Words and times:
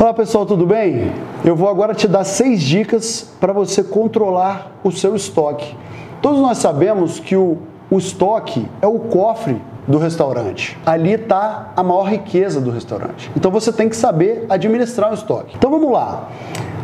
Olá 0.00 0.14
pessoal, 0.14 0.46
tudo 0.46 0.64
bem? 0.64 1.12
Eu 1.44 1.54
vou 1.54 1.68
agora 1.68 1.94
te 1.94 2.08
dar 2.08 2.24
seis 2.24 2.62
dicas 2.62 3.30
para 3.38 3.52
você 3.52 3.84
controlar 3.84 4.72
o 4.82 4.90
seu 4.90 5.14
estoque. 5.14 5.76
Todos 6.22 6.40
nós 6.40 6.56
sabemos 6.56 7.20
que 7.20 7.36
o, 7.36 7.58
o 7.90 7.98
estoque 7.98 8.66
é 8.80 8.86
o 8.86 8.98
cofre 8.98 9.60
do 9.86 9.98
restaurante. 9.98 10.78
Ali 10.86 11.12
está 11.12 11.74
a 11.76 11.82
maior 11.82 12.04
riqueza 12.04 12.62
do 12.62 12.70
restaurante. 12.70 13.30
Então 13.36 13.50
você 13.50 13.70
tem 13.70 13.90
que 13.90 13.96
saber 13.96 14.46
administrar 14.48 15.10
o 15.10 15.14
estoque. 15.14 15.54
Então 15.58 15.70
vamos 15.70 15.92
lá. 15.92 16.30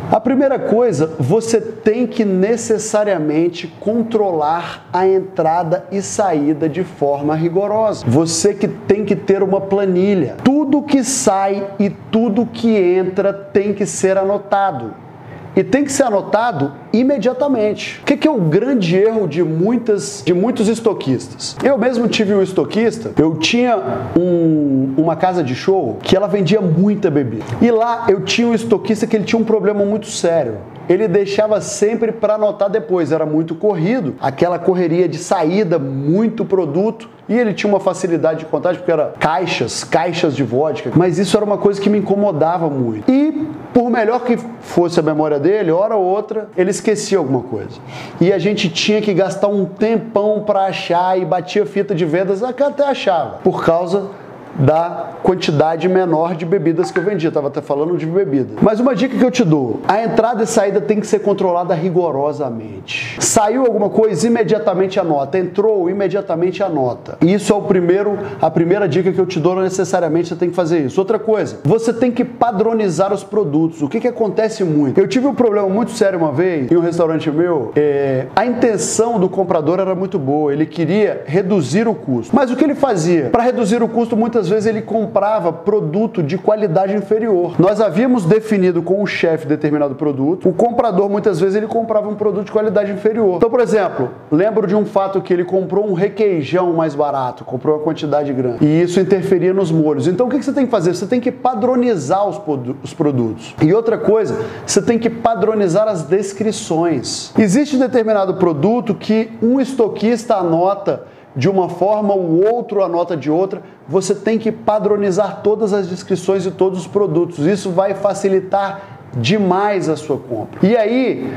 A 0.09 0.21
primeira 0.21 0.57
coisa, 0.57 1.15
você 1.19 1.59
tem 1.59 2.07
que 2.07 2.23
necessariamente 2.23 3.67
controlar 3.67 4.87
a 4.93 5.05
entrada 5.05 5.85
e 5.91 6.01
saída 6.01 6.69
de 6.69 6.83
forma 6.83 7.35
rigorosa. 7.35 8.05
Você 8.07 8.53
que 8.53 8.69
tem 8.69 9.03
que 9.03 9.17
ter 9.17 9.43
uma 9.43 9.59
planilha. 9.59 10.37
Tudo 10.45 10.81
que 10.81 11.03
sai 11.03 11.67
e 11.77 11.89
tudo 11.89 12.45
que 12.45 12.69
entra 12.69 13.33
tem 13.33 13.73
que 13.73 13.85
ser 13.85 14.17
anotado 14.17 15.06
e 15.55 15.63
tem 15.63 15.83
que 15.83 15.91
ser 15.91 16.03
anotado 16.03 16.73
imediatamente. 16.93 17.99
O 18.01 18.05
que 18.05 18.27
é 18.27 18.31
o 18.31 18.39
grande 18.39 18.95
erro 18.95 19.27
de, 19.27 19.43
muitas, 19.43 20.23
de 20.25 20.33
muitos 20.33 20.67
estoquistas? 20.67 21.55
Eu 21.63 21.77
mesmo 21.77 22.07
tive 22.07 22.33
um 22.33 22.41
estoquista, 22.41 23.11
eu 23.17 23.35
tinha 23.35 23.77
um, 24.17 24.93
uma 24.97 25.15
casa 25.15 25.43
de 25.43 25.55
show 25.55 25.97
que 26.01 26.15
ela 26.15 26.27
vendia 26.27 26.61
muita 26.61 27.09
bebida. 27.09 27.45
E 27.61 27.71
lá 27.71 28.05
eu 28.09 28.21
tinha 28.21 28.47
um 28.47 28.53
estoquista 28.53 29.07
que 29.07 29.15
ele 29.15 29.25
tinha 29.25 29.39
um 29.39 29.45
problema 29.45 29.83
muito 29.83 30.07
sério 30.07 30.57
ele 30.89 31.07
deixava 31.07 31.59
sempre 31.61 32.11
para 32.11 32.35
anotar 32.35 32.69
depois, 32.69 33.11
era 33.11 33.25
muito 33.25 33.55
corrido, 33.55 34.15
aquela 34.19 34.57
correria 34.59 35.07
de 35.07 35.17
saída, 35.17 35.77
muito 35.77 36.45
produto, 36.45 37.09
e 37.29 37.37
ele 37.37 37.53
tinha 37.53 37.69
uma 37.69 37.79
facilidade 37.79 38.39
de 38.39 38.45
contagem 38.45 38.79
porque 38.79 38.91
era 38.91 39.13
caixas, 39.19 39.83
caixas 39.83 40.35
de 40.35 40.43
vodka, 40.43 40.91
mas 40.95 41.19
isso 41.19 41.35
era 41.35 41.45
uma 41.45 41.57
coisa 41.57 41.79
que 41.81 41.89
me 41.89 41.97
incomodava 41.97 42.69
muito. 42.69 43.11
E 43.11 43.47
por 43.73 43.89
melhor 43.89 44.23
que 44.23 44.37
fosse 44.61 44.99
a 44.99 45.03
memória 45.03 45.37
dele, 45.37 45.71
hora 45.71 45.95
ou 45.95 46.03
outra, 46.05 46.49
ele 46.55 46.71
esquecia 46.71 47.17
alguma 47.17 47.41
coisa. 47.41 47.79
E 48.21 48.31
a 48.31 48.39
gente 48.39 48.69
tinha 48.69 49.01
que 49.01 49.13
gastar 49.13 49.49
um 49.49 49.65
tempão 49.65 50.43
para 50.45 50.67
achar 50.67 51.19
e 51.19 51.25
batia 51.25 51.65
fita 51.65 51.93
de 51.93 52.05
vendas 52.05 52.41
até 52.41 52.85
achava, 52.85 53.39
por 53.43 53.63
causa 53.63 54.09
da 54.57 55.11
quantidade 55.23 55.87
menor 55.87 56.35
de 56.35 56.45
bebidas 56.45 56.91
que 56.91 56.99
eu 56.99 57.03
vendia. 57.03 57.29
Estava 57.29 57.47
até 57.47 57.61
falando 57.61 57.97
de 57.97 58.05
bebida. 58.05 58.55
Mas 58.61 58.79
uma 58.79 58.95
dica 58.95 59.17
que 59.17 59.23
eu 59.23 59.31
te 59.31 59.43
dou: 59.43 59.81
a 59.87 60.03
entrada 60.03 60.43
e 60.43 60.47
saída 60.47 60.81
tem 60.81 60.99
que 60.99 61.07
ser 61.07 61.19
controlada 61.19 61.73
rigorosamente. 61.73 63.17
Saiu 63.19 63.65
alguma 63.65 63.89
coisa, 63.89 64.27
imediatamente 64.27 64.99
anota. 64.99 65.37
Entrou, 65.37 65.89
imediatamente 65.89 66.63
anota. 66.63 67.17
Isso 67.21 67.53
é 67.53 67.55
o 67.55 67.61
primeiro, 67.61 68.17
a 68.41 68.49
primeira 68.49 68.87
dica 68.87 69.11
que 69.11 69.19
eu 69.19 69.25
te 69.25 69.39
dou. 69.39 69.55
Não 69.55 69.61
necessariamente 69.61 70.29
você 70.29 70.35
tem 70.35 70.49
que 70.49 70.55
fazer 70.55 70.79
isso. 70.79 70.99
Outra 70.99 71.19
coisa, 71.19 71.59
você 71.63 71.93
tem 71.93 72.11
que 72.11 72.23
padronizar 72.23 73.13
os 73.13 73.23
produtos. 73.23 73.81
O 73.81 73.87
que, 73.89 73.99
que 73.99 74.07
acontece 74.07 74.63
muito? 74.63 74.99
Eu 74.99 75.07
tive 75.07 75.27
um 75.27 75.35
problema 75.35 75.67
muito 75.67 75.91
sério 75.91 76.17
uma 76.19 76.31
vez 76.31 76.71
em 76.71 76.75
um 76.75 76.81
restaurante 76.81 77.29
meu. 77.29 77.71
É, 77.75 78.27
a 78.35 78.45
intenção 78.45 79.19
do 79.19 79.29
comprador 79.29 79.79
era 79.79 79.93
muito 79.93 80.17
boa. 80.17 80.51
Ele 80.51 80.65
queria 80.65 81.23
reduzir 81.25 81.87
o 81.87 81.93
custo. 81.93 82.35
Mas 82.35 82.51
o 82.51 82.55
que 82.55 82.63
ele 82.63 82.75
fazia? 82.75 83.29
Para 83.29 83.43
reduzir 83.43 83.81
o 83.81 83.87
custo, 83.87 84.15
muitas 84.15 84.46
muitas 84.47 84.49
vezes 84.49 84.65
ele 84.67 84.81
comprava 84.81 85.51
produto 85.51 86.23
de 86.23 86.37
qualidade 86.37 86.95
inferior. 86.95 87.59
Nós 87.59 87.81
havíamos 87.81 88.25
definido 88.25 88.81
com 88.81 89.01
o 89.01 89.07
chefe 89.07 89.45
determinado 89.45 89.95
produto, 89.95 90.49
o 90.49 90.53
comprador 90.53 91.09
muitas 91.09 91.39
vezes 91.39 91.55
ele 91.55 91.67
comprava 91.67 92.07
um 92.07 92.15
produto 92.15 92.45
de 92.45 92.51
qualidade 92.51 92.91
inferior. 92.91 93.37
Então, 93.37 93.49
por 93.49 93.59
exemplo, 93.59 94.11
lembro 94.31 94.65
de 94.67 94.75
um 94.75 94.85
fato 94.85 95.21
que 95.21 95.33
ele 95.33 95.43
comprou 95.43 95.89
um 95.89 95.93
requeijão 95.93 96.73
mais 96.73 96.95
barato, 96.95 97.43
comprou 97.43 97.75
uma 97.75 97.83
quantidade 97.83 98.31
grande, 98.33 98.65
e 98.65 98.81
isso 98.81 98.99
interferia 98.99 99.53
nos 99.53 99.71
molhos. 99.71 100.07
Então, 100.07 100.27
o 100.27 100.29
que 100.29 100.41
você 100.41 100.53
tem 100.53 100.65
que 100.65 100.71
fazer? 100.71 100.93
Você 100.93 101.05
tem 101.05 101.19
que 101.19 101.31
padronizar 101.31 102.27
os, 102.27 102.39
os 102.83 102.93
produtos. 102.93 103.55
E 103.61 103.73
outra 103.73 103.97
coisa, 103.97 104.39
você 104.65 104.81
tem 104.81 104.97
que 104.97 105.09
padronizar 105.09 105.87
as 105.87 106.03
descrições. 106.03 107.33
Existe 107.37 107.77
determinado 107.77 108.35
produto 108.35 108.95
que 108.95 109.31
um 109.41 109.59
estoquista 109.59 110.35
anota 110.35 111.03
de 111.37 111.47
uma 111.47 111.69
forma, 111.69 112.15
o 112.15 112.43
outro 112.43 112.83
anota 112.83 113.15
de 113.15 113.29
outra. 113.29 113.61
Você 113.87 114.15
tem 114.15 114.39
que 114.39 114.51
padronizar 114.51 115.41
todas 115.43 115.71
as 115.71 115.87
descrições 115.87 116.41
de 116.41 116.49
todos 116.49 116.79
os 116.79 116.87
produtos. 116.87 117.45
Isso 117.45 117.69
vai 117.69 117.93
facilitar 117.93 118.81
demais 119.15 119.87
a 119.87 119.95
sua 119.95 120.17
compra. 120.17 120.67
E 120.67 120.75
aí, 120.75 121.31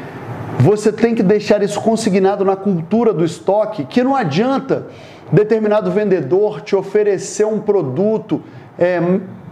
você 0.59 0.91
tem 0.91 1.15
que 1.15 1.23
deixar 1.23 1.63
isso 1.63 1.79
consignado 1.83 2.47
na 2.47 2.57
cultura 2.57 3.13
do 3.13 3.23
estoque, 3.23 3.85
que 3.85 4.03
não 4.03 4.17
adianta 4.17 4.87
determinado 5.31 5.91
vendedor 5.91 6.63
te 6.63 6.75
oferecer 6.75 7.47
um 7.47 7.61
produto 7.61 8.43
é, 8.79 9.01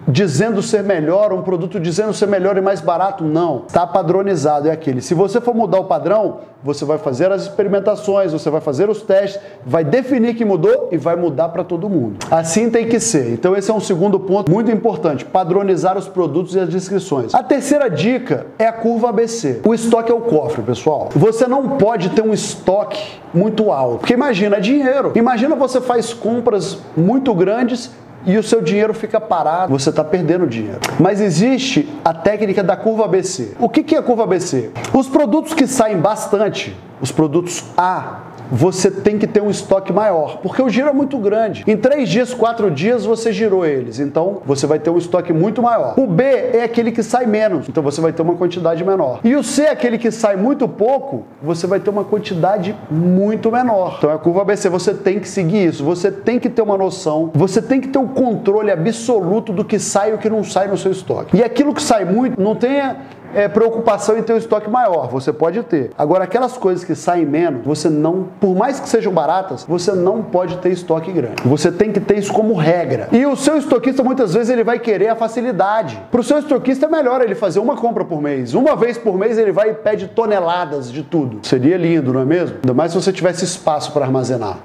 dizendo 0.08 0.62
ser 0.62 0.82
melhor, 0.82 1.32
um 1.32 1.42
produto 1.42 1.78
dizendo 1.78 2.14
ser 2.14 2.26
melhor 2.26 2.56
e 2.56 2.60
mais 2.62 2.80
barato, 2.80 3.22
não. 3.22 3.64
Está 3.68 3.86
padronizado, 3.86 4.68
é 4.68 4.72
aquele. 4.72 5.02
Se 5.02 5.12
você 5.12 5.40
for 5.40 5.54
mudar 5.54 5.78
o 5.78 5.84
padrão, 5.84 6.38
você 6.64 6.84
vai 6.84 6.98
fazer 6.98 7.30
as 7.30 7.42
experimentações, 7.42 8.32
você 8.32 8.50
vai 8.50 8.60
fazer 8.60 8.88
os 8.88 9.02
testes, 9.02 9.40
vai 9.64 9.84
definir 9.84 10.34
que 10.34 10.44
mudou 10.44 10.88
e 10.90 10.96
vai 10.96 11.14
mudar 11.14 11.50
para 11.50 11.62
todo 11.62 11.88
mundo. 11.88 12.16
Assim 12.30 12.70
tem 12.70 12.88
que 12.88 12.98
ser. 12.98 13.32
Então 13.32 13.54
esse 13.54 13.70
é 13.70 13.74
um 13.74 13.80
segundo 13.80 14.18
ponto 14.18 14.50
muito 14.50 14.70
importante, 14.70 15.24
padronizar 15.24 15.96
os 15.96 16.08
produtos 16.08 16.54
e 16.54 16.60
as 16.60 16.68
descrições. 16.68 17.34
A 17.34 17.42
terceira 17.42 17.88
dica 17.88 18.46
é 18.58 18.66
a 18.66 18.72
curva 18.72 19.10
ABC. 19.10 19.60
O 19.64 19.74
estoque 19.74 20.10
é 20.10 20.14
o 20.14 20.22
cofre, 20.22 20.62
pessoal. 20.62 21.10
Você 21.14 21.46
não 21.46 21.76
pode 21.76 22.08
ter 22.10 22.22
um 22.22 22.32
estoque 22.32 23.20
muito 23.32 23.70
alto, 23.70 23.98
porque 23.98 24.14
imagina, 24.14 24.56
é 24.56 24.60
dinheiro. 24.60 25.12
Imagina 25.14 25.54
você 25.54 25.80
faz 25.80 26.12
compras 26.14 26.78
muito 26.96 27.32
grandes 27.34 27.90
e 28.28 28.36
o 28.36 28.42
seu 28.42 28.60
dinheiro 28.60 28.92
fica 28.92 29.18
parado, 29.18 29.72
você 29.72 29.88
está 29.88 30.04
perdendo 30.04 30.46
dinheiro. 30.46 30.80
Mas 31.00 31.18
existe 31.18 31.88
a 32.04 32.12
técnica 32.12 32.62
da 32.62 32.76
curva 32.76 33.06
ABC. 33.06 33.54
O 33.58 33.70
que 33.70 33.94
é 33.94 33.98
a 33.98 34.02
curva 34.02 34.24
ABC? 34.24 34.70
Os 34.92 35.08
produtos 35.08 35.54
que 35.54 35.66
saem 35.66 35.96
bastante, 35.98 36.76
os 37.00 37.10
produtos 37.10 37.64
A, 37.74 38.27
você 38.50 38.90
tem 38.90 39.18
que 39.18 39.26
ter 39.26 39.42
um 39.42 39.50
estoque 39.50 39.92
maior, 39.92 40.38
porque 40.38 40.62
o 40.62 40.68
giro 40.68 40.88
é 40.88 40.92
muito 40.92 41.18
grande. 41.18 41.64
Em 41.66 41.76
três 41.76 42.08
dias, 42.08 42.34
quatro 42.34 42.70
dias, 42.70 43.04
você 43.04 43.32
girou 43.32 43.64
eles, 43.64 43.98
então 43.98 44.42
você 44.44 44.66
vai 44.66 44.78
ter 44.78 44.90
um 44.90 44.98
estoque 44.98 45.32
muito 45.32 45.62
maior. 45.62 45.94
O 45.98 46.06
B 46.06 46.22
é 46.24 46.62
aquele 46.62 46.92
que 46.92 47.02
sai 47.02 47.26
menos, 47.26 47.68
então 47.68 47.82
você 47.82 48.00
vai 48.00 48.12
ter 48.12 48.22
uma 48.22 48.34
quantidade 48.34 48.84
menor. 48.84 49.20
E 49.24 49.34
o 49.36 49.42
C 49.42 49.62
é 49.62 49.70
aquele 49.70 49.98
que 49.98 50.10
sai 50.10 50.36
muito 50.36 50.68
pouco, 50.68 51.24
você 51.42 51.66
vai 51.66 51.80
ter 51.80 51.90
uma 51.90 52.04
quantidade 52.04 52.74
muito 52.90 53.50
menor. 53.50 53.96
Então 53.98 54.10
é 54.10 54.14
a 54.14 54.18
curva 54.18 54.42
ABC, 54.42 54.68
você 54.68 54.94
tem 54.94 55.18
que 55.18 55.28
seguir 55.28 55.66
isso, 55.66 55.84
você 55.84 56.10
tem 56.10 56.38
que 56.38 56.48
ter 56.48 56.62
uma 56.62 56.76
noção, 56.76 57.30
você 57.34 57.60
tem 57.60 57.80
que 57.80 57.88
ter 57.88 57.98
um 57.98 58.08
controle 58.08 58.70
absoluto 58.70 59.52
do 59.52 59.64
que 59.64 59.78
sai 59.78 60.10
e 60.10 60.14
o 60.14 60.18
que 60.18 60.28
não 60.28 60.42
sai 60.42 60.68
no 60.68 60.76
seu 60.76 60.92
estoque. 60.92 61.36
E 61.36 61.42
aquilo 61.42 61.74
que 61.74 61.82
sai 61.82 62.04
muito, 62.04 62.40
não 62.40 62.54
tenha 62.54 62.96
é, 63.34 63.48
preocupação 63.48 64.16
em 64.16 64.22
ter 64.22 64.32
um 64.32 64.36
estoque 64.36 64.70
maior, 64.70 65.08
você 65.08 65.32
pode 65.32 65.62
ter. 65.62 65.90
Agora, 65.96 66.24
aquelas 66.24 66.56
coisas 66.56 66.84
que 66.84 66.94
saem 66.94 67.26
menos, 67.26 67.64
você 67.64 67.88
não, 67.88 68.28
por 68.40 68.54
mais 68.56 68.80
que 68.80 68.88
sejam 68.88 69.12
baratas, 69.12 69.64
você 69.68 69.92
não 69.92 70.22
pode 70.22 70.58
ter 70.58 70.70
estoque 70.70 71.12
grande. 71.12 71.42
Você 71.44 71.70
tem 71.70 71.92
que 71.92 72.00
ter 72.00 72.18
isso 72.18 72.32
como 72.32 72.54
regra. 72.54 73.08
E 73.12 73.26
o 73.26 73.36
seu 73.36 73.56
estoquista, 73.56 74.02
muitas 74.02 74.34
vezes, 74.34 74.50
ele 74.50 74.64
vai 74.64 74.78
querer 74.78 75.08
a 75.08 75.16
facilidade. 75.16 76.00
Para 76.10 76.20
o 76.20 76.24
seu 76.24 76.38
estoquista, 76.38 76.86
é 76.86 76.88
melhor 76.88 77.20
ele 77.20 77.34
fazer 77.34 77.60
uma 77.60 77.76
compra 77.76 78.04
por 78.04 78.20
mês. 78.20 78.54
Uma 78.54 78.74
vez 78.74 78.96
por 78.96 79.18
mês, 79.18 79.38
ele 79.38 79.52
vai 79.52 79.70
e 79.70 79.74
pede 79.74 80.08
toneladas 80.08 80.90
de 80.90 81.02
tudo. 81.02 81.46
Seria 81.46 81.76
lindo, 81.76 82.12
não 82.12 82.20
é 82.20 82.24
mesmo? 82.24 82.56
Ainda 82.56 82.74
mais 82.74 82.92
se 82.92 83.00
você 83.00 83.12
tivesse 83.12 83.44
espaço 83.44 83.92
para 83.92 84.04
armazenar. 84.04 84.58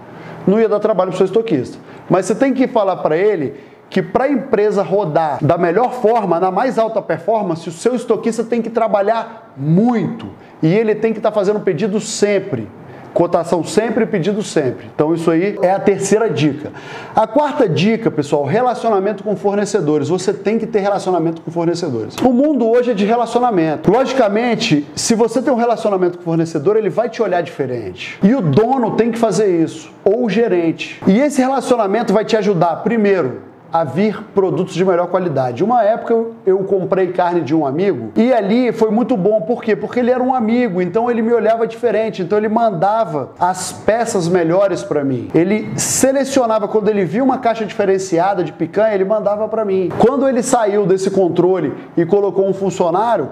Não 0.46 0.60
ia 0.60 0.68
dar 0.68 0.80
trabalho 0.80 1.10
para 1.12 1.16
o 1.16 1.18
seu 1.18 1.26
estoquista. 1.26 1.78
Mas 2.10 2.26
você 2.26 2.36
tem 2.36 2.54
que 2.54 2.68
falar 2.68 2.98
para 2.98 3.16
ele 3.16 3.54
que 3.90 4.02
para 4.02 4.26
a 4.26 4.30
empresa 4.30 4.82
rodar 4.82 5.38
da 5.44 5.58
melhor 5.58 5.94
forma, 5.94 6.40
na 6.40 6.50
mais 6.50 6.80
alta 6.80 7.02
performance, 7.02 7.68
o 7.70 7.72
seu 7.72 7.96
estoquista 7.96 8.44
tem 8.44 8.62
que 8.62 8.70
trabalhar 8.70 9.54
muito 9.56 10.30
e 10.62 10.74
ele 10.74 10.96
tem 10.96 11.14
que 11.14 11.20
estar 11.20 11.30
tá 11.30 11.36
fazendo 11.36 11.60
pedido 11.60 12.00
sempre. 12.00 12.68
Cotação 13.14 13.64
sempre, 13.64 14.08
pedido 14.08 14.42
sempre. 14.42 14.88
Então, 14.94 15.14
isso 15.14 15.30
aí 15.30 15.60
é 15.62 15.72
a 15.72 15.80
terceira 15.80 16.28
dica. 16.28 16.72
A 17.16 17.28
quarta 17.28 17.70
dica, 17.70 18.10
pessoal, 18.10 18.44
relacionamento 18.44 19.24
com 19.24 19.36
fornecedores. 19.36 20.10
Você 20.10 20.34
tem 20.34 20.58
que 20.58 20.66
ter 20.66 20.80
relacionamento 20.80 21.40
com 21.44 21.52
fornecedores. 21.52 22.16
O 22.24 22.34
mundo 22.34 22.68
hoje 22.68 22.90
é 22.90 22.94
de 22.96 23.06
relacionamento. 23.06 23.92
Logicamente, 23.92 24.88
se 24.96 25.14
você 25.14 25.44
tem 25.44 25.54
um 25.54 25.58
relacionamento 25.58 26.18
com 26.18 26.24
fornecedor, 26.24 26.76
ele 26.76 26.90
vai 26.90 27.08
te 27.08 27.22
olhar 27.22 27.44
diferente. 27.44 28.18
E 28.24 28.34
o 28.34 28.42
dono 28.42 28.96
tem 28.96 29.12
que 29.12 29.20
fazer 29.20 29.62
isso, 29.62 29.92
ou 30.04 30.26
o 30.26 30.30
gerente. 30.30 31.00
E 31.06 31.20
esse 31.20 31.40
relacionamento 31.40 32.12
vai 32.12 32.26
te 32.26 32.36
ajudar, 32.36 32.78
primeiro, 32.78 33.53
a 33.74 33.84
vir 33.84 34.24
produtos 34.36 34.76
de 34.76 34.86
melhor 34.86 35.08
qualidade. 35.08 35.64
Uma 35.64 35.84
época 35.84 36.14
eu, 36.46 36.60
comprei 36.60 37.08
carne 37.08 37.42
de 37.42 37.56
um 37.56 37.66
amigo 37.66 38.12
e 38.16 38.32
ali 38.32 38.72
foi 38.72 38.92
muito 38.92 39.18
bom. 39.18 39.42
Por 39.42 39.64
quê? 39.64 39.76
Porque 39.76 40.00
ele 40.00 40.12
era 40.12 40.22
um 40.22 40.36
amigo, 40.36 40.80
então 40.80 41.10
ele 41.10 41.24
me 41.24 41.34
olhava 41.34 41.66
diferente, 41.66 42.22
então 42.22 42.38
ele 42.38 42.48
mandava 42.48 43.32
as 43.40 43.72
peças 43.72 44.28
melhores 44.28 44.84
para 44.84 45.04
mim. 45.04 45.28
Ele 45.34 45.72
selecionava 45.76 46.68
quando 46.68 46.88
ele 46.90 47.04
via 47.04 47.24
uma 47.24 47.40
caixa 47.40 47.66
diferenciada 47.66 48.44
de 48.44 48.54
picanha, 48.54 48.94
ele 48.94 49.06
mandava 49.06 49.48
para 49.48 49.66
mim. 49.66 49.90
Quando 49.98 50.30
ele 50.30 50.44
saiu 50.44 50.86
desse 50.86 51.10
controle 51.10 51.74
e 51.98 52.06
colocou 52.06 52.48
um 52.48 52.54
funcionário, 52.54 53.32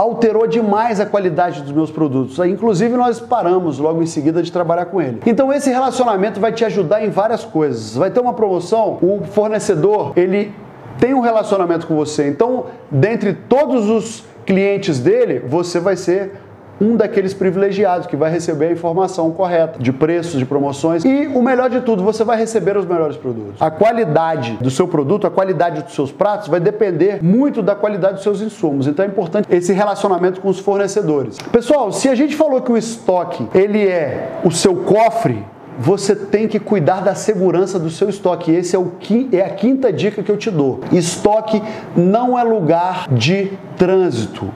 alterou 0.00 0.46
demais 0.46 0.98
a 0.98 1.04
qualidade 1.04 1.60
dos 1.60 1.72
meus 1.72 1.90
produtos. 1.90 2.38
Inclusive, 2.38 2.96
nós 2.96 3.20
paramos 3.20 3.78
logo 3.78 4.02
em 4.02 4.06
seguida 4.06 4.42
de 4.42 4.50
trabalhar 4.50 4.86
com 4.86 4.98
ele. 4.98 5.20
Então, 5.26 5.52
esse 5.52 5.68
relacionamento 5.68 6.40
vai 6.40 6.52
te 6.52 6.64
ajudar 6.64 7.04
em 7.04 7.10
várias 7.10 7.44
coisas. 7.44 7.96
Vai 7.96 8.10
ter 8.10 8.18
uma 8.18 8.32
promoção, 8.32 8.98
o 9.02 9.20
fornecedor, 9.26 10.14
ele 10.16 10.54
tem 10.98 11.12
um 11.12 11.20
relacionamento 11.20 11.86
com 11.86 11.94
você. 11.94 12.26
Então, 12.26 12.64
dentre 12.90 13.34
todos 13.34 13.90
os 13.90 14.24
clientes 14.46 14.98
dele, 14.98 15.40
você 15.40 15.78
vai 15.78 15.96
ser 15.96 16.32
um 16.80 16.96
daqueles 16.96 17.34
privilegiados 17.34 18.06
que 18.06 18.16
vai 18.16 18.30
receber 18.30 18.68
a 18.68 18.72
informação 18.72 19.30
correta 19.30 19.78
de 19.78 19.92
preços, 19.92 20.38
de 20.38 20.46
promoções 20.46 21.04
e 21.04 21.26
o 21.26 21.42
melhor 21.42 21.68
de 21.68 21.80
tudo, 21.80 22.02
você 22.02 22.24
vai 22.24 22.38
receber 22.38 22.76
os 22.76 22.86
melhores 22.86 23.16
produtos. 23.16 23.60
A 23.60 23.70
qualidade 23.70 24.56
do 24.60 24.70
seu 24.70 24.88
produto, 24.88 25.26
a 25.26 25.30
qualidade 25.30 25.82
dos 25.82 25.94
seus 25.94 26.10
pratos 26.10 26.48
vai 26.48 26.60
depender 26.60 27.22
muito 27.22 27.62
da 27.62 27.74
qualidade 27.74 28.14
dos 28.14 28.22
seus 28.22 28.40
insumos. 28.40 28.86
Então 28.86 29.04
é 29.04 29.08
importante 29.08 29.46
esse 29.50 29.72
relacionamento 29.72 30.40
com 30.40 30.48
os 30.48 30.58
fornecedores. 30.58 31.38
Pessoal, 31.52 31.92
se 31.92 32.08
a 32.08 32.14
gente 32.14 32.34
falou 32.34 32.62
que 32.62 32.72
o 32.72 32.76
estoque 32.76 33.46
ele 33.54 33.86
é 33.86 34.38
o 34.44 34.50
seu 34.50 34.76
cofre 34.76 35.44
você 35.78 36.14
tem 36.14 36.46
que 36.46 36.60
cuidar 36.60 37.00
da 37.00 37.14
segurança 37.14 37.78
do 37.78 37.88
seu 37.88 38.10
estoque. 38.10 38.52
Esse 38.52 38.76
é, 38.76 38.78
o, 38.78 38.92
é 39.32 39.40
a 39.40 39.48
quinta 39.48 39.90
dica 39.90 40.22
que 40.22 40.30
eu 40.30 40.36
te 40.36 40.50
dou. 40.50 40.80
Estoque 40.92 41.62
não 41.96 42.38
é 42.38 42.42
lugar 42.42 43.08
de 43.10 43.52
trânsito. 43.78 44.50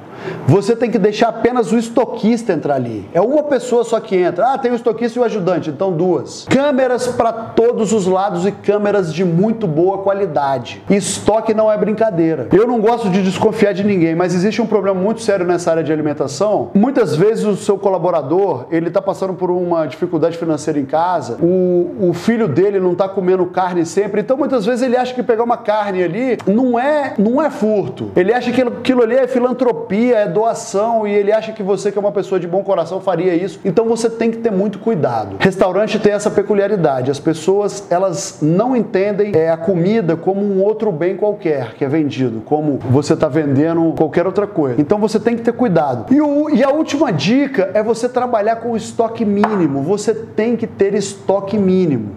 Você 0.47 0.77
tem 0.77 0.91
que 0.91 0.99
deixar 0.99 1.29
apenas 1.29 1.73
o 1.73 1.79
estoquista 1.79 2.53
entrar 2.53 2.75
ali. 2.75 3.09
É 3.13 3.21
uma 3.21 3.43
pessoa 3.43 3.85
só 3.85 3.99
que 4.01 4.17
entra. 4.17 4.55
Ah, 4.55 4.59
tem 4.59 4.71
o 4.73 4.75
estoquista 4.75 5.19
e 5.19 5.23
o 5.23 5.25
ajudante, 5.25 5.71
então 5.71 5.93
duas. 5.93 6.47
Câmeras 6.49 7.09
para 7.09 7.33
todos 7.33 7.93
os 7.93 8.07
lados 8.07 8.47
e 8.47 8.53
câmeras 8.53 9.13
de 9.13 9.25
muito 9.25 9.67
boa 9.67 9.99
qualidade. 9.99 10.83
Estoque 10.89 11.55
não 11.55 11.71
é 11.71 11.77
brincadeira. 11.77 12.49
Eu 12.53 12.67
não 12.67 12.81
gosto 12.81 13.09
de 13.09 13.23
desconfiar 13.23 13.73
de 13.73 13.85
ninguém, 13.85 14.15
mas 14.15 14.35
existe 14.35 14.61
um 14.61 14.67
problema 14.67 14.99
muito 14.99 15.23
sério 15.23 15.47
nessa 15.47 15.71
área 15.71 15.83
de 15.83 15.93
alimentação. 15.93 16.71
Muitas 16.75 17.17
vezes 17.17 17.45
o 17.45 17.57
seu 17.57 17.79
colaborador, 17.79 18.67
ele 18.71 18.89
está 18.89 19.01
passando 19.01 19.35
por 19.35 19.51
uma 19.51 19.87
dificuldade 19.87 20.37
financeira 20.37 20.79
em 20.79 20.85
casa, 20.85 21.39
o, 21.43 22.09
o 22.09 22.13
filho 22.15 22.49
dele 22.49 22.81
não 22.81 22.93
está 22.93 23.09
comendo 23.09 23.47
carne 23.47 23.85
sempre, 23.85 24.21
então 24.21 24.37
muitas 24.37 24.65
vezes 24.65 24.83
ele 24.83 24.97
acha 24.97 25.15
que 25.15 25.23
pegar 25.23 25.45
uma 25.45 25.57
carne 25.57 26.03
ali 26.03 26.39
não 26.47 26.79
é, 26.79 27.15
não 27.19 27.43
é 27.43 27.51
furto. 27.51 28.11
Ele 28.17 28.33
acha 28.33 28.53
que 28.53 28.63
aquilo 28.63 29.03
ali 29.03 29.17
é 29.17 29.27
filantropia, 29.27 30.14
é 30.15 30.27
doação 30.27 31.07
e 31.07 31.13
ele 31.13 31.33
acha 31.33 31.53
que 31.53 31.63
você, 31.63 31.91
que 31.91 31.99
é 31.99 32.01
uma 32.01 32.13
pessoa 32.13 32.41
de 32.41 32.47
bom 32.47 32.63
coração, 32.63 33.01
faria 33.01 33.35
isso. 33.35 33.61
Então 33.65 33.87
você 33.87 34.09
tem 34.09 34.31
que 34.31 34.39
ter 34.39 34.51
muito 34.51 34.79
cuidado. 34.79 35.37
Restaurante 35.39 35.99
tem 35.99 36.13
essa 36.13 36.31
peculiaridade. 36.31 37.11
As 37.11 37.19
pessoas, 37.19 37.87
elas 37.91 38.39
não 38.41 38.77
entendem 38.77 39.33
é, 39.35 39.51
a 39.51 39.57
comida 39.57 40.17
como 40.17 40.41
um 40.43 40.63
outro 40.63 40.91
bem 40.93 41.17
qualquer 41.17 41.75
que 41.75 41.85
é 41.85 41.89
vendido, 41.89 42.41
como 42.45 42.79
você 42.79 43.15
está 43.15 43.29
vendendo 43.29 43.95
qualquer 43.97 44.27
outra 44.27 44.47
coisa. 44.47 44.81
Então 44.81 44.99
você 44.99 45.19
tem 45.19 45.37
que 45.37 45.43
ter 45.43 45.53
cuidado. 45.53 46.13
E, 46.13 46.21
o, 46.21 46.51
e 46.51 46.63
a 46.63 46.71
última 46.71 47.13
dica 47.13 47.71
é 47.75 47.83
você 47.83 48.09
trabalhar 48.09 48.57
com 48.57 48.73
o 48.73 48.77
estoque 48.77 49.25
mínimo. 49.25 49.83
Você 49.83 50.15
tem 50.15 50.57
que 50.57 50.67
ter 50.67 50.95
estoque 50.95 51.59
mínimo. 51.59 52.13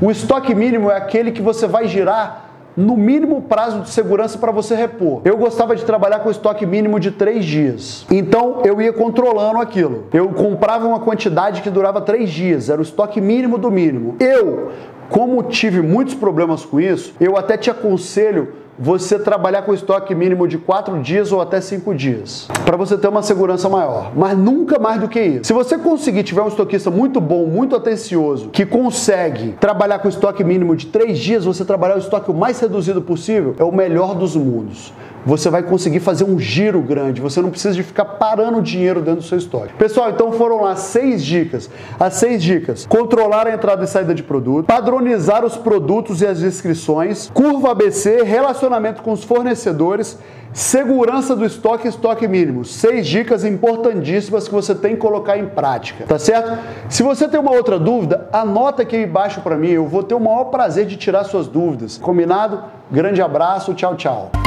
O 0.00 0.10
estoque 0.10 0.54
mínimo 0.54 0.90
é 0.90 0.96
aquele 0.96 1.30
que 1.30 1.42
você 1.42 1.66
vai 1.66 1.86
girar 1.86 2.49
no 2.80 2.96
mínimo 2.96 3.42
prazo 3.42 3.80
de 3.80 3.90
segurança 3.90 4.38
para 4.38 4.50
você 4.50 4.74
repor. 4.74 5.20
Eu 5.24 5.36
gostava 5.36 5.76
de 5.76 5.84
trabalhar 5.84 6.20
com 6.20 6.30
estoque 6.30 6.64
mínimo 6.64 6.98
de 6.98 7.10
três 7.10 7.44
dias. 7.44 8.06
Então 8.10 8.62
eu 8.64 8.80
ia 8.80 8.92
controlando 8.92 9.58
aquilo. 9.58 10.04
Eu 10.12 10.30
comprava 10.30 10.86
uma 10.86 11.00
quantidade 11.00 11.60
que 11.60 11.70
durava 11.70 12.00
três 12.00 12.30
dias, 12.30 12.70
era 12.70 12.80
o 12.80 12.82
estoque 12.82 13.20
mínimo 13.20 13.58
do 13.58 13.70
mínimo. 13.70 14.16
Eu, 14.18 14.70
como 15.10 15.42
tive 15.42 15.82
muitos 15.82 16.14
problemas 16.14 16.64
com 16.64 16.80
isso, 16.80 17.14
eu 17.20 17.36
até 17.36 17.56
te 17.56 17.70
aconselho 17.70 18.54
você 18.82 19.18
trabalhar 19.18 19.60
com 19.60 19.74
estoque 19.74 20.14
mínimo 20.14 20.48
de 20.48 20.56
4 20.56 21.02
dias 21.02 21.32
ou 21.32 21.40
até 21.42 21.60
5 21.60 21.94
dias, 21.94 22.48
para 22.64 22.78
você 22.78 22.96
ter 22.96 23.08
uma 23.08 23.22
segurança 23.22 23.68
maior. 23.68 24.10
Mas 24.16 24.38
nunca 24.38 24.78
mais 24.78 24.98
do 24.98 25.06
que 25.06 25.20
isso. 25.20 25.44
Se 25.44 25.52
você 25.52 25.76
conseguir 25.76 26.22
tiver 26.22 26.40
um 26.40 26.48
estoquista 26.48 26.90
muito 26.90 27.20
bom, 27.20 27.44
muito 27.44 27.76
atencioso, 27.76 28.48
que 28.48 28.64
consegue 28.64 29.52
trabalhar 29.60 29.98
com 29.98 30.08
estoque 30.08 30.42
mínimo 30.42 30.74
de 30.74 30.86
3 30.86 31.18
dias, 31.18 31.44
você 31.44 31.62
trabalhar 31.62 31.96
o 31.96 31.98
estoque 31.98 32.30
o 32.30 32.34
mais 32.34 32.58
reduzido 32.58 33.02
possível, 33.02 33.54
é 33.58 33.64
o 33.64 33.70
melhor 33.70 34.14
dos 34.14 34.34
mundos 34.34 34.94
você 35.24 35.50
vai 35.50 35.62
conseguir 35.62 36.00
fazer 36.00 36.24
um 36.24 36.38
giro 36.38 36.80
grande. 36.80 37.20
Você 37.20 37.40
não 37.40 37.50
precisa 37.50 37.74
de 37.74 37.82
ficar 37.82 38.04
parando 38.04 38.60
dinheiro 38.62 39.00
dentro 39.00 39.20
do 39.20 39.26
seu 39.26 39.38
estoque. 39.38 39.74
Pessoal, 39.74 40.10
então 40.10 40.32
foram 40.32 40.62
lá 40.62 40.76
seis 40.76 41.24
dicas. 41.24 41.70
As 41.98 42.14
seis 42.14 42.42
dicas: 42.42 42.86
controlar 42.86 43.46
a 43.46 43.52
entrada 43.52 43.84
e 43.84 43.86
saída 43.86 44.14
de 44.14 44.22
produto, 44.22 44.66
padronizar 44.66 45.44
os 45.44 45.56
produtos 45.56 46.22
e 46.22 46.26
as 46.26 46.40
descrições, 46.40 47.30
curva 47.32 47.72
ABC, 47.72 48.22
relacionamento 48.22 49.02
com 49.02 49.12
os 49.12 49.24
fornecedores. 49.24 50.18
Segurança 50.52 51.36
do 51.36 51.44
estoque 51.44 51.86
e 51.86 51.90
estoque 51.90 52.26
mínimo. 52.26 52.64
Seis 52.64 53.06
dicas 53.06 53.44
importantíssimas 53.44 54.48
que 54.48 54.54
você 54.54 54.74
tem 54.74 54.94
que 54.94 55.00
colocar 55.00 55.38
em 55.38 55.46
prática, 55.46 56.04
tá 56.04 56.18
certo? 56.18 56.58
Se 56.88 57.04
você 57.04 57.28
tem 57.28 57.38
uma 57.38 57.52
outra 57.52 57.78
dúvida, 57.78 58.28
anota 58.32 58.82
aqui 58.82 58.96
embaixo 58.96 59.40
para 59.42 59.56
mim. 59.56 59.68
Eu 59.68 59.86
vou 59.86 60.02
ter 60.02 60.14
o 60.14 60.20
maior 60.20 60.46
prazer 60.46 60.86
de 60.86 60.96
tirar 60.96 61.22
suas 61.22 61.46
dúvidas. 61.46 61.98
Combinado? 61.98 62.64
Grande 62.90 63.22
abraço, 63.22 63.74
tchau, 63.74 63.94
tchau. 63.94 64.39